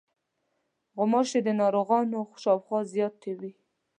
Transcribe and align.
غوماشې 0.95 1.39
د 1.43 1.49
ناروغانو 1.61 2.19
شاوخوا 2.41 2.79
زیاتې 2.93 3.31
وي. 3.39 3.51